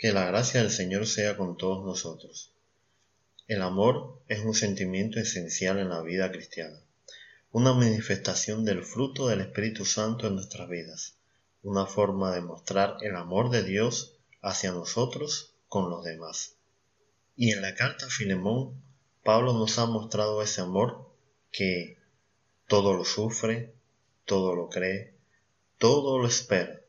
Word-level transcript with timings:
Que 0.00 0.14
la 0.14 0.24
gracia 0.24 0.62
del 0.62 0.70
Señor 0.70 1.06
sea 1.06 1.36
con 1.36 1.58
todos 1.58 1.84
nosotros. 1.84 2.54
El 3.48 3.60
amor 3.60 4.22
es 4.28 4.40
un 4.40 4.54
sentimiento 4.54 5.20
esencial 5.20 5.78
en 5.78 5.90
la 5.90 6.00
vida 6.00 6.32
cristiana, 6.32 6.80
una 7.52 7.74
manifestación 7.74 8.64
del 8.64 8.82
fruto 8.82 9.28
del 9.28 9.42
Espíritu 9.42 9.84
Santo 9.84 10.26
en 10.26 10.36
nuestras 10.36 10.70
vidas, 10.70 11.18
una 11.62 11.84
forma 11.84 12.34
de 12.34 12.40
mostrar 12.40 12.96
el 13.02 13.14
amor 13.14 13.50
de 13.50 13.62
Dios 13.62 14.16
hacia 14.40 14.72
nosotros 14.72 15.52
con 15.68 15.90
los 15.90 16.02
demás. 16.02 16.56
Y 17.36 17.50
en 17.50 17.60
la 17.60 17.74
carta 17.74 18.06
a 18.06 18.08
Filemón, 18.08 18.82
Pablo 19.22 19.52
nos 19.52 19.78
ha 19.78 19.84
mostrado 19.84 20.40
ese 20.40 20.62
amor 20.62 21.10
que 21.52 21.98
todo 22.68 22.94
lo 22.94 23.04
sufre, 23.04 23.74
todo 24.24 24.54
lo 24.54 24.70
cree, 24.70 25.12
todo 25.76 26.18
lo 26.18 26.26
espera, 26.26 26.80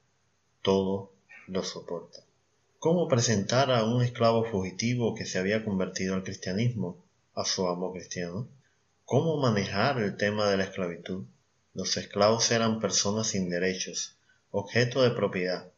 todo 0.61 1.11
lo 1.47 1.61
soporta. 1.61 2.23
¿Cómo 2.83 3.07
presentar 3.07 3.69
a 3.69 3.83
un 3.83 4.01
esclavo 4.01 4.43
fugitivo 4.43 5.13
que 5.13 5.27
se 5.27 5.37
había 5.37 5.63
convertido 5.63 6.15
al 6.15 6.23
cristianismo 6.23 6.97
a 7.35 7.45
su 7.45 7.67
amo 7.67 7.93
cristiano? 7.93 8.49
¿Cómo 9.05 9.37
manejar 9.37 9.99
el 9.99 10.17
tema 10.17 10.49
de 10.49 10.57
la 10.57 10.63
esclavitud? 10.63 11.25
Los 11.75 11.95
esclavos 11.97 12.49
eran 12.49 12.79
personas 12.79 13.27
sin 13.27 13.51
derechos, 13.51 14.17
objeto 14.49 15.03
de 15.03 15.11
propiedad. 15.11 15.71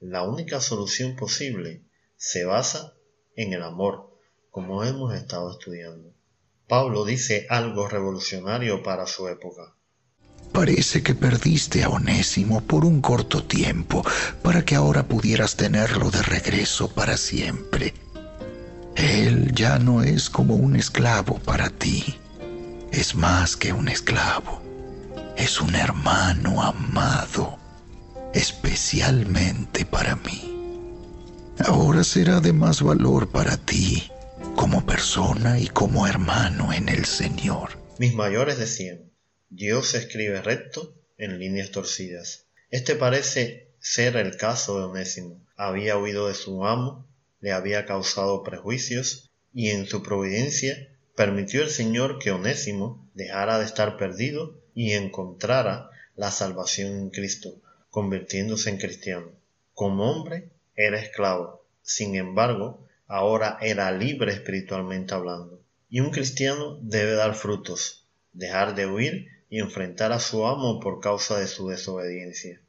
La 0.00 0.24
única 0.24 0.60
solución 0.60 1.14
posible 1.14 1.84
se 2.16 2.44
basa 2.44 2.92
en 3.36 3.52
el 3.52 3.62
amor, 3.62 4.10
como 4.50 4.82
hemos 4.82 5.14
estado 5.14 5.52
estudiando. 5.52 6.12
Pablo 6.66 7.04
dice 7.04 7.46
algo 7.50 7.86
revolucionario 7.86 8.82
para 8.82 9.06
su 9.06 9.28
época. 9.28 9.76
Parece 10.52 11.02
que 11.02 11.14
perdiste 11.14 11.84
a 11.84 11.88
Onésimo 11.88 12.60
por 12.60 12.84
un 12.84 13.00
corto 13.00 13.44
tiempo 13.44 14.04
para 14.42 14.64
que 14.64 14.74
ahora 14.74 15.06
pudieras 15.06 15.56
tenerlo 15.56 16.10
de 16.10 16.22
regreso 16.22 16.88
para 16.88 17.16
siempre. 17.16 17.94
Él 18.96 19.52
ya 19.54 19.78
no 19.78 20.02
es 20.02 20.28
como 20.28 20.56
un 20.56 20.74
esclavo 20.74 21.38
para 21.38 21.70
ti. 21.70 22.18
Es 22.90 23.14
más 23.14 23.56
que 23.56 23.72
un 23.72 23.88
esclavo. 23.88 24.60
Es 25.36 25.60
un 25.60 25.74
hermano 25.76 26.62
amado, 26.62 27.58
especialmente 28.34 29.84
para 29.84 30.16
mí. 30.16 30.48
Ahora 31.64 32.02
será 32.02 32.40
de 32.40 32.52
más 32.52 32.82
valor 32.82 33.28
para 33.28 33.56
ti 33.56 34.10
como 34.56 34.84
persona 34.84 35.60
y 35.60 35.68
como 35.68 36.06
hermano 36.06 36.72
en 36.72 36.88
el 36.88 37.04
Señor. 37.04 37.78
Mis 37.98 38.14
mayores 38.14 38.58
decían, 38.58 39.12
Dios 39.50 39.94
escribe 39.94 40.42
recto 40.42 40.94
en 41.16 41.38
líneas 41.38 41.70
torcidas. 41.70 42.46
Este 42.70 42.94
parece 42.94 43.70
ser 43.80 44.16
el 44.16 44.36
caso 44.36 44.78
de 44.78 44.84
Onésimo. 44.84 45.40
Había 45.56 45.96
huido 45.96 46.28
de 46.28 46.34
su 46.34 46.66
amo, 46.66 47.06
le 47.40 47.52
había 47.52 47.86
causado 47.86 48.42
prejuicios 48.42 49.30
y 49.54 49.70
en 49.70 49.86
su 49.86 50.02
providencia 50.02 50.88
permitió 51.16 51.62
el 51.62 51.70
Señor 51.70 52.18
que 52.18 52.30
Onésimo 52.30 53.08
dejara 53.14 53.58
de 53.58 53.64
estar 53.64 53.96
perdido 53.96 54.60
y 54.74 54.92
encontrara 54.92 55.90
la 56.14 56.30
salvación 56.30 56.92
en 56.98 57.10
Cristo, 57.10 57.60
convirtiéndose 57.90 58.68
en 58.68 58.76
cristiano. 58.76 59.32
Como 59.72 60.10
hombre 60.10 60.50
era 60.76 61.00
esclavo, 61.00 61.64
sin 61.80 62.16
embargo, 62.16 62.86
ahora 63.06 63.58
era 63.62 63.90
libre 63.92 64.30
espiritualmente 64.30 65.14
hablando. 65.14 65.62
Y 65.88 66.00
un 66.00 66.10
cristiano 66.10 66.78
debe 66.82 67.12
dar 67.12 67.34
frutos, 67.34 68.04
dejar 68.32 68.74
de 68.74 68.86
huir 68.86 69.37
y 69.50 69.60
enfrentar 69.60 70.12
a 70.12 70.20
su 70.20 70.46
amo 70.46 70.80
por 70.80 71.00
causa 71.00 71.38
de 71.38 71.46
su 71.46 71.68
desobediencia. 71.68 72.60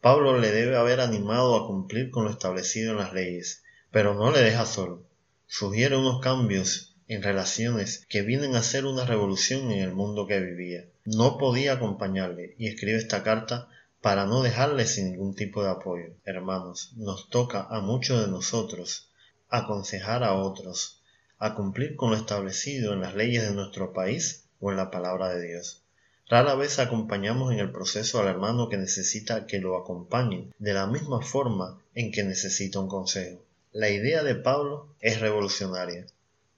Pablo 0.00 0.38
le 0.38 0.52
debe 0.52 0.76
haber 0.76 1.00
animado 1.00 1.56
a 1.56 1.66
cumplir 1.66 2.10
con 2.10 2.24
lo 2.24 2.30
establecido 2.30 2.92
en 2.92 2.98
las 2.98 3.12
leyes, 3.12 3.62
pero 3.90 4.14
no 4.14 4.30
le 4.30 4.40
deja 4.40 4.64
solo. 4.64 5.02
Sugiere 5.46 5.96
unos 5.96 6.20
cambios 6.20 6.94
en 7.08 7.22
relaciones 7.22 8.04
que 8.08 8.22
vienen 8.22 8.54
a 8.54 8.62
ser 8.62 8.84
una 8.84 9.06
revolución 9.06 9.72
en 9.72 9.80
el 9.80 9.94
mundo 9.94 10.26
que 10.26 10.40
vivía. 10.40 10.84
No 11.04 11.38
podía 11.38 11.72
acompañarle 11.72 12.54
y 12.58 12.68
escribe 12.68 12.98
esta 12.98 13.22
carta 13.22 13.68
para 14.00 14.26
no 14.26 14.42
dejarle 14.42 14.86
sin 14.86 15.10
ningún 15.10 15.34
tipo 15.34 15.64
de 15.64 15.70
apoyo. 15.70 16.14
Hermanos, 16.24 16.92
nos 16.96 17.28
toca 17.30 17.66
a 17.68 17.80
muchos 17.80 18.20
de 18.20 18.30
nosotros 18.30 19.10
aconsejar 19.48 20.22
a 20.22 20.34
otros, 20.34 21.02
a 21.38 21.54
cumplir 21.54 21.96
con 21.96 22.10
lo 22.10 22.16
establecido 22.16 22.92
en 22.92 23.00
las 23.00 23.14
leyes 23.14 23.42
de 23.42 23.54
nuestro 23.54 23.92
país 23.92 24.44
o 24.60 24.70
en 24.70 24.76
la 24.76 24.90
palabra 24.90 25.30
de 25.30 25.46
Dios. 25.46 25.82
Rara 26.30 26.54
vez 26.56 26.78
acompañamos 26.78 27.52
en 27.54 27.58
el 27.58 27.72
proceso 27.72 28.20
al 28.20 28.28
hermano 28.28 28.68
que 28.68 28.76
necesita 28.76 29.46
que 29.46 29.60
lo 29.60 29.78
acompañen 29.78 30.52
de 30.58 30.74
la 30.74 30.86
misma 30.86 31.22
forma 31.22 31.78
en 31.94 32.12
que 32.12 32.22
necesita 32.22 32.80
un 32.80 32.88
consejo. 32.88 33.42
La 33.72 33.88
idea 33.88 34.22
de 34.22 34.34
Pablo 34.34 34.88
es 35.00 35.20
revolucionaria. 35.20 36.06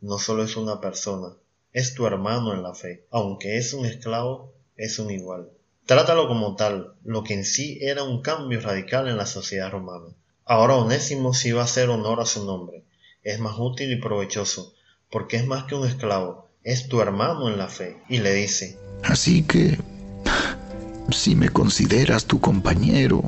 No 0.00 0.18
solo 0.18 0.42
es 0.42 0.56
una 0.56 0.80
persona, 0.80 1.36
es 1.72 1.94
tu 1.94 2.04
hermano 2.04 2.52
en 2.52 2.64
la 2.64 2.74
fe. 2.74 3.04
Aunque 3.12 3.58
es 3.58 3.72
un 3.72 3.86
esclavo, 3.86 4.52
es 4.76 4.98
un 4.98 5.12
igual. 5.12 5.50
Trátalo 5.86 6.26
como 6.26 6.56
tal, 6.56 6.94
lo 7.04 7.22
que 7.22 7.34
en 7.34 7.44
sí 7.44 7.78
era 7.80 8.02
un 8.02 8.22
cambio 8.22 8.60
radical 8.60 9.06
en 9.06 9.18
la 9.18 9.26
sociedad 9.26 9.70
romana. 9.70 10.06
Ahora 10.44 10.74
Onésimo 10.74 11.32
sí 11.32 11.52
va 11.52 11.60
a 11.60 11.64
hacer 11.64 11.90
honor 11.90 12.20
a 12.20 12.26
su 12.26 12.44
nombre. 12.44 12.82
Es 13.22 13.38
más 13.38 13.54
útil 13.56 13.92
y 13.92 14.00
provechoso, 14.00 14.74
porque 15.12 15.36
es 15.36 15.46
más 15.46 15.64
que 15.64 15.76
un 15.76 15.86
esclavo, 15.86 16.49
es 16.64 16.88
tu 16.88 17.00
hermano 17.00 17.48
en 17.48 17.58
la 17.58 17.68
fe. 17.68 18.02
Y 18.08 18.18
le 18.18 18.34
dice, 18.34 18.78
Así 19.02 19.42
que, 19.42 19.78
si 21.10 21.34
me 21.34 21.48
consideras 21.48 22.26
tu 22.26 22.40
compañero, 22.40 23.22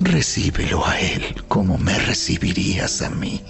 recíbelo 0.00 0.84
a 0.84 1.00
él 1.00 1.44
como 1.48 1.78
me 1.78 1.98
recibirías 1.98 3.02
a 3.02 3.10
mí. 3.10 3.42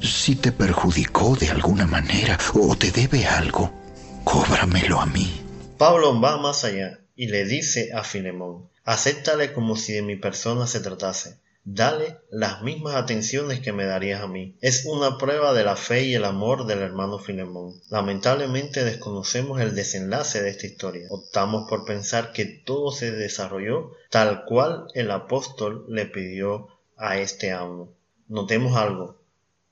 Si 0.00 0.36
te 0.36 0.52
perjudicó 0.52 1.36
de 1.36 1.50
alguna 1.50 1.86
manera 1.86 2.38
o 2.54 2.76
te 2.76 2.90
debe 2.90 3.26
algo, 3.26 3.72
cóbramelo 4.24 5.00
a 5.00 5.06
mí. 5.06 5.40
Pablo 5.76 6.20
va 6.20 6.38
más 6.38 6.64
allá 6.64 7.00
y 7.16 7.26
le 7.26 7.44
dice 7.44 7.90
a 7.94 8.04
Filemón, 8.04 8.68
acéptale 8.84 9.52
como 9.52 9.76
si 9.76 9.92
de 9.92 10.02
mi 10.02 10.16
persona 10.16 10.66
se 10.66 10.80
tratase. 10.80 11.38
Dale 11.70 12.16
las 12.30 12.62
mismas 12.62 12.94
atenciones 12.94 13.60
que 13.60 13.74
me 13.74 13.84
darías 13.84 14.22
a 14.22 14.26
mí. 14.26 14.56
Es 14.62 14.86
una 14.86 15.18
prueba 15.18 15.52
de 15.52 15.64
la 15.64 15.76
fe 15.76 16.04
y 16.04 16.14
el 16.14 16.24
amor 16.24 16.64
del 16.64 16.78
hermano 16.78 17.18
Filemón. 17.18 17.78
Lamentablemente 17.90 18.84
desconocemos 18.84 19.60
el 19.60 19.74
desenlace 19.74 20.42
de 20.42 20.48
esta 20.48 20.66
historia. 20.66 21.06
Optamos 21.10 21.68
por 21.68 21.84
pensar 21.84 22.32
que 22.32 22.46
todo 22.46 22.90
se 22.90 23.12
desarrolló 23.12 23.92
tal 24.08 24.46
cual 24.46 24.86
el 24.94 25.10
apóstol 25.10 25.84
le 25.90 26.06
pidió 26.06 26.68
a 26.96 27.18
este 27.18 27.52
amo. 27.52 27.92
Notemos 28.28 28.74
algo. 28.74 29.20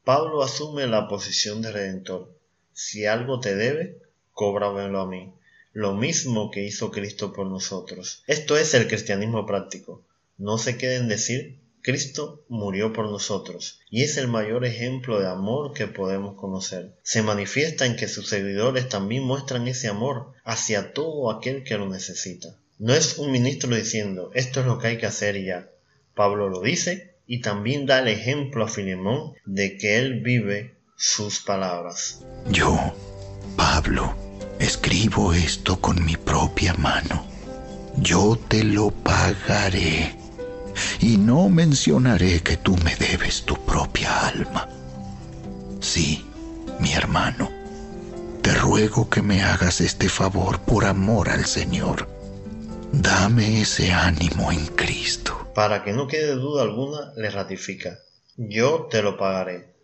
Pablo 0.05 0.43
asume 0.43 0.87
la 0.87 1.09
posición 1.09 1.63
de 1.63 1.73
redentor. 1.73 2.31
Si 2.75 3.07
algo 3.07 3.41
te 3.41 3.57
debe, 3.57 4.03
cóbramelo 4.33 5.01
a 5.01 5.07
mí. 5.07 5.33
Lo 5.73 5.95
mismo 5.95 6.51
que 6.51 6.63
hizo 6.63 6.91
Cristo 6.91 7.33
por 7.33 7.47
nosotros. 7.47 8.23
Esto 8.27 8.59
es 8.59 8.75
el 8.75 8.87
cristianismo 8.87 9.47
práctico. 9.47 10.03
No 10.37 10.59
se 10.59 10.77
queden 10.77 11.09
decir 11.09 11.65
Cristo 11.87 12.45
murió 12.49 12.93
por 12.93 13.09
nosotros 13.09 13.79
y 13.91 14.03
es 14.03 14.17
el 14.17 14.27
mayor 14.27 14.65
ejemplo 14.65 15.21
de 15.21 15.29
amor 15.29 15.73
que 15.73 15.87
podemos 15.87 16.35
conocer. 16.35 16.97
Se 17.05 17.23
manifiesta 17.23 17.87
en 17.87 17.95
que 17.95 18.09
sus 18.09 18.29
seguidores 18.29 18.89
también 18.89 19.23
muestran 19.23 19.69
ese 19.69 19.87
amor 19.87 20.33
hacia 20.43 20.93
todo 20.93 21.31
aquel 21.31 21.63
que 21.63 21.79
lo 21.79 21.89
necesita. 21.89 22.49
No 22.81 22.93
es 22.93 23.19
un 23.19 23.31
ministro 23.31 23.73
diciendo 23.73 24.33
esto 24.35 24.59
es 24.59 24.67
lo 24.67 24.81
que 24.81 24.89
hay 24.89 24.99
que 24.99 25.07
hacer 25.07 25.41
ya. 25.45 25.71
Pablo 26.17 26.49
lo 26.49 26.61
dice 26.61 27.15
y 27.25 27.41
también 27.41 27.87
da 27.87 28.01
el 28.01 28.09
ejemplo 28.09 28.65
a 28.65 28.69
Filemón 28.69 29.35
de 29.45 29.79
que 29.79 29.99
él 29.99 30.23
vive 30.23 30.75
sus 30.97 31.39
palabras. 31.39 32.25
Yo, 32.51 32.97
Pablo, 33.57 34.13
escribo 34.59 35.33
esto 35.33 35.81
con 35.81 36.05
mi 36.05 36.17
propia 36.17 36.75
mano. 36.75 37.25
Yo 37.97 38.37
te 38.49 38.65
lo 38.65 38.91
pagaré 38.91 40.26
y 41.01 41.17
no 41.17 41.49
mencionaré 41.49 42.43
que 42.43 42.57
tú 42.57 42.77
me 42.85 42.95
debes 42.97 43.43
tu 43.43 43.57
propia 43.65 44.27
alma. 44.27 44.69
Sí, 45.81 46.25
mi 46.81 46.93
hermano, 46.93 47.51
te 48.43 48.55
ruego 48.55 49.09
que 49.09 49.23
me 49.23 49.43
hagas 49.43 49.81
este 49.81 50.09
favor 50.09 50.61
por 50.61 50.85
amor 50.85 51.29
al 51.29 51.47
Señor. 51.47 52.09
Dame 52.93 53.61
ese 53.61 53.93
ánimo 53.93 54.53
en 54.53 54.67
Cristo. 54.67 55.51
Para 55.55 55.83
que 55.85 55.93
no 55.93 56.07
quede 56.07 56.35
duda 56.35 56.63
alguna, 56.63 57.13
le 57.17 57.31
ratifica, 57.31 57.99
yo 58.37 58.89
te 58.91 59.03
lo 59.03 59.17
pagaré. 59.17 59.75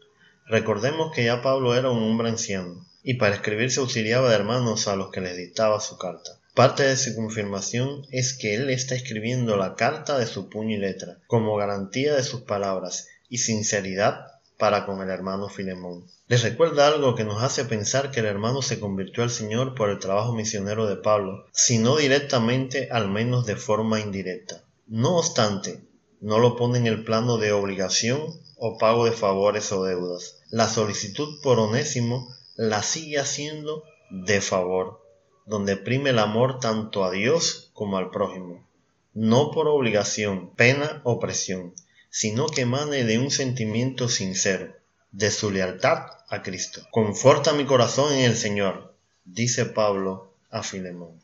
Recordemos 0.46 1.12
que 1.14 1.24
ya 1.24 1.42
Pablo 1.42 1.74
era 1.74 1.90
un 1.90 2.02
hombre 2.02 2.28
anciano, 2.28 2.86
y 3.02 3.14
para 3.14 3.34
escribir 3.34 3.70
se 3.70 3.80
auxiliaba 3.80 4.28
de 4.28 4.34
hermanos 4.34 4.86
a 4.88 4.96
los 4.96 5.10
que 5.10 5.20
les 5.20 5.36
dictaba 5.36 5.80
su 5.80 5.96
carta. 5.98 6.41
Parte 6.54 6.82
de 6.82 6.98
su 6.98 7.14
confirmación 7.14 8.06
es 8.10 8.34
que 8.36 8.54
él 8.54 8.68
está 8.68 8.94
escribiendo 8.94 9.56
la 9.56 9.74
carta 9.74 10.18
de 10.18 10.26
su 10.26 10.50
puño 10.50 10.76
y 10.76 10.80
letra, 10.80 11.16
como 11.26 11.56
garantía 11.56 12.14
de 12.14 12.22
sus 12.22 12.42
palabras 12.42 13.08
y 13.30 13.38
sinceridad 13.38 14.26
para 14.58 14.84
con 14.84 15.00
el 15.00 15.08
hermano 15.08 15.48
Filemón. 15.48 16.06
Les 16.28 16.42
recuerda 16.42 16.88
algo 16.88 17.14
que 17.14 17.24
nos 17.24 17.42
hace 17.42 17.64
pensar 17.64 18.10
que 18.10 18.20
el 18.20 18.26
hermano 18.26 18.60
se 18.60 18.78
convirtió 18.78 19.22
al 19.22 19.30
Señor 19.30 19.74
por 19.74 19.88
el 19.88 19.98
trabajo 19.98 20.34
misionero 20.34 20.86
de 20.86 20.96
Pablo, 20.96 21.46
si 21.52 21.78
no 21.78 21.96
directamente, 21.96 22.90
al 22.90 23.08
menos 23.08 23.46
de 23.46 23.56
forma 23.56 24.00
indirecta. 24.00 24.62
No 24.86 25.16
obstante, 25.16 25.80
no 26.20 26.38
lo 26.38 26.56
pone 26.56 26.78
en 26.78 26.86
el 26.86 27.02
plano 27.02 27.38
de 27.38 27.52
obligación 27.52 28.20
o 28.56 28.76
pago 28.76 29.06
de 29.06 29.12
favores 29.12 29.72
o 29.72 29.84
deudas. 29.84 30.42
La 30.50 30.68
solicitud 30.68 31.40
por 31.42 31.58
onésimo 31.58 32.28
la 32.56 32.82
sigue 32.82 33.18
haciendo 33.18 33.84
de 34.10 34.42
favor 34.42 35.01
donde 35.46 35.76
prime 35.76 36.10
el 36.10 36.18
amor 36.18 36.60
tanto 36.60 37.04
a 37.04 37.10
Dios 37.10 37.70
como 37.74 37.98
al 37.98 38.10
prójimo, 38.10 38.66
no 39.14 39.50
por 39.50 39.68
obligación, 39.68 40.50
pena 40.54 41.00
o 41.04 41.18
presión, 41.20 41.74
sino 42.10 42.46
que 42.46 42.62
emane 42.62 43.04
de 43.04 43.18
un 43.18 43.30
sentimiento 43.30 44.08
sincero, 44.08 44.74
de 45.10 45.30
su 45.30 45.50
lealtad 45.50 46.06
a 46.28 46.42
Cristo. 46.42 46.82
Conforta 46.90 47.52
mi 47.52 47.64
corazón 47.64 48.12
en 48.14 48.24
el 48.24 48.36
Señor, 48.36 48.94
dice 49.24 49.66
Pablo 49.66 50.34
a 50.50 50.62
Filemón. 50.62 51.20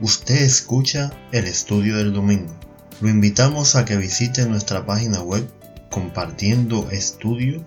Usted 0.00 0.34
escucha 0.34 1.12
el 1.32 1.46
estudio 1.46 1.96
del 1.96 2.12
domingo. 2.12 2.52
Lo 3.00 3.08
invitamos 3.08 3.76
a 3.76 3.84
que 3.84 3.96
visite 3.96 4.44
nuestra 4.44 4.84
página 4.84 5.22
web 5.22 5.48
compartiendo 5.88 6.90
estudio 6.90 7.64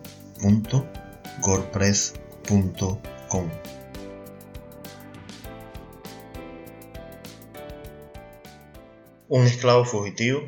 Un 9.29 9.45
esclavo 9.45 9.83
fugitivo, 9.83 10.41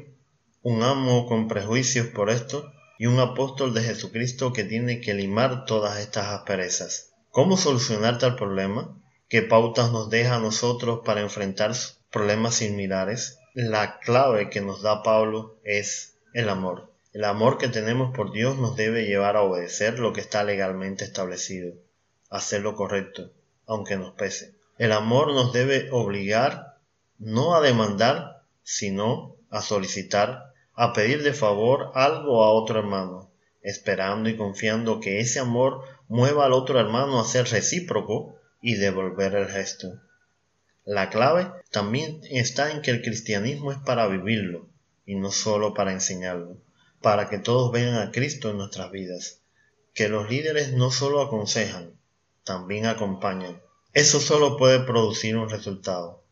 un 0.61 0.83
amo 0.83 1.25
con 1.25 1.47
prejuicios 1.47 2.07
por 2.07 2.29
esto 2.29 2.71
y 2.97 3.07
un 3.07 3.19
apóstol 3.19 3.73
de 3.73 3.81
Jesucristo 3.81 4.53
que 4.53 4.63
tiene 4.63 5.01
que 5.01 5.13
limar 5.13 5.65
todas 5.65 5.99
estas 5.99 6.27
asperezas. 6.27 7.11
¿Cómo 7.31 7.57
solucionar 7.57 8.19
tal 8.19 8.35
problema? 8.35 8.95
¿Qué 9.27 9.41
pautas 9.41 9.91
nos 9.91 10.09
deja 10.09 10.35
a 10.35 10.39
nosotros 10.39 11.01
para 11.03 11.21
enfrentar 11.21 11.73
problemas 12.11 12.55
similares? 12.55 13.39
La 13.53 13.99
clave 13.99 14.49
que 14.49 14.61
nos 14.61 14.81
da 14.81 15.03
Pablo 15.03 15.59
es 15.63 16.17
el 16.33 16.49
amor. 16.49 16.93
El 17.11 17.23
amor 17.23 17.57
que 17.57 17.69
tenemos 17.69 18.15
por 18.15 18.31
Dios 18.31 18.59
nos 18.59 18.75
debe 18.75 19.07
llevar 19.07 19.35
a 19.35 19.41
obedecer 19.41 19.97
lo 19.97 20.13
que 20.13 20.21
está 20.21 20.43
legalmente 20.43 21.05
establecido, 21.05 21.73
hacer 22.29 22.61
lo 22.61 22.75
correcto, 22.75 23.31
aunque 23.65 23.97
nos 23.97 24.13
pese. 24.13 24.53
El 24.77 24.91
amor 24.91 25.33
nos 25.33 25.51
debe 25.51 25.89
obligar 25.89 26.77
no 27.17 27.55
a 27.55 27.61
demandar, 27.61 28.43
sino 28.61 29.35
a 29.49 29.61
solicitar, 29.63 30.53
a 30.75 30.93
pedir 30.93 31.23
de 31.23 31.33
favor 31.33 31.91
algo 31.95 32.43
a 32.43 32.51
otro 32.51 32.77
hermano, 32.77 33.31
esperando 33.63 34.29
y 34.29 34.37
confiando 34.37 34.99
que 34.99 35.19
ese 35.19 35.39
amor 35.39 35.81
mueva 36.09 36.45
al 36.45 36.53
otro 36.53 36.79
hermano 36.79 37.19
a 37.19 37.25
ser 37.25 37.47
recíproco 37.47 38.35
y 38.61 38.75
devolver 38.75 39.33
el 39.33 39.47
gesto. 39.47 39.99
La 40.85 41.09
clave 41.09 41.51
también 41.71 42.21
está 42.29 42.69
en 42.69 42.83
que 42.83 42.91
el 42.91 43.01
cristianismo 43.01 43.71
es 43.71 43.79
para 43.79 44.05
vivirlo 44.05 44.67
y 45.07 45.15
no 45.15 45.31
solo 45.31 45.73
para 45.73 45.91
enseñarlo 45.91 46.57
para 47.01 47.29
que 47.29 47.39
todos 47.39 47.71
vean 47.71 47.95
a 47.95 48.11
Cristo 48.11 48.49
en 48.49 48.57
nuestras 48.57 48.91
vidas. 48.91 49.41
Que 49.93 50.09
los 50.09 50.29
líderes 50.29 50.73
no 50.73 50.91
solo 50.91 51.21
aconsejan, 51.21 51.93
también 52.43 52.85
acompañan. 52.85 53.61
Eso 53.93 54.19
solo 54.19 54.57
puede 54.57 54.79
producir 54.79 55.35
un 55.37 55.49
resultado. 55.49 56.23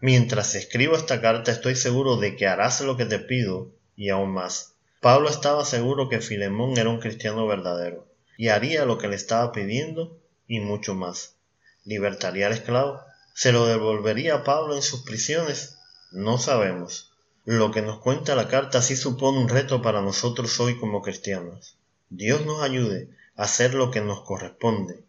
Mientras 0.00 0.54
escribo 0.54 0.94
esta 0.94 1.20
carta 1.20 1.50
estoy 1.50 1.74
seguro 1.74 2.16
de 2.16 2.36
que 2.36 2.46
harás 2.46 2.80
lo 2.80 2.96
que 2.96 3.04
te 3.04 3.18
pido 3.18 3.72
y 3.96 4.10
aún 4.10 4.30
más. 4.30 4.74
Pablo 5.00 5.28
estaba 5.28 5.64
seguro 5.64 6.08
que 6.08 6.20
Filemón 6.20 6.76
era 6.76 6.90
un 6.90 7.00
cristiano 7.00 7.46
verdadero 7.46 8.06
y 8.36 8.48
haría 8.48 8.84
lo 8.84 8.98
que 8.98 9.08
le 9.08 9.16
estaba 9.16 9.52
pidiendo 9.52 10.20
y 10.46 10.60
mucho 10.60 10.94
más. 10.94 11.36
¿Libertaría 11.84 12.46
al 12.46 12.52
esclavo? 12.52 13.00
¿Se 13.34 13.52
lo 13.52 13.66
devolvería 13.66 14.34
a 14.34 14.44
Pablo 14.44 14.74
en 14.76 14.82
sus 14.82 15.02
prisiones? 15.02 15.78
No 16.12 16.38
sabemos. 16.38 17.07
Lo 17.50 17.70
que 17.70 17.80
nos 17.80 17.96
cuenta 18.00 18.34
la 18.34 18.46
carta 18.46 18.82
sí 18.82 18.94
supone 18.94 19.38
un 19.38 19.48
reto 19.48 19.80
para 19.80 20.02
nosotros 20.02 20.60
hoy 20.60 20.78
como 20.78 21.00
cristianos. 21.00 21.76
Dios 22.10 22.44
nos 22.44 22.60
ayude 22.62 23.08
a 23.38 23.44
hacer 23.44 23.72
lo 23.72 23.90
que 23.90 24.02
nos 24.02 24.20
corresponde 24.20 25.02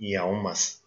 y 0.00 0.16
aún 0.16 0.42
más. 0.42 0.82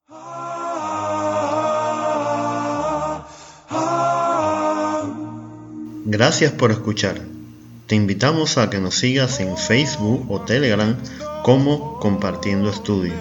Gracias 6.03 6.51
por 6.51 6.71
escuchar. 6.71 7.21
Te 7.85 7.95
invitamos 7.95 8.57
a 8.57 8.69
que 8.69 8.81
nos 8.81 8.95
sigas 8.95 9.39
en 9.39 9.55
Facebook 9.55 10.29
o 10.29 10.41
Telegram 10.41 10.97
como 11.41 12.01
Compartiendo 12.01 12.69
Estudio. 12.69 13.13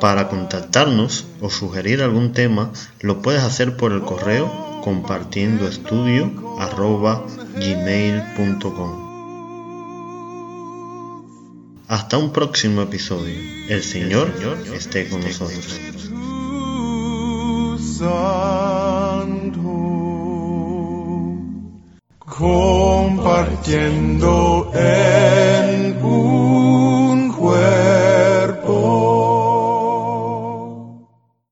Para 0.00 0.28
contactarnos 0.28 1.26
o 1.40 1.50
sugerir 1.50 2.00
algún 2.00 2.32
tema, 2.32 2.70
lo 3.00 3.22
puedes 3.22 3.42
hacer 3.42 3.76
por 3.76 3.90
el 3.90 4.02
correo 4.02 4.75
compartiendo 4.86 5.66
estudio 5.66 6.30
arroba 6.60 7.26
gmail.com. 7.56 8.92
Hasta 11.88 12.18
un 12.18 12.30
próximo 12.30 12.82
episodio. 12.82 13.34
El 13.68 13.82
Señor 13.82 14.32
esté 14.72 15.08
con 15.08 15.22
nosotros. 15.22 15.80
Compartiendo 22.20 24.70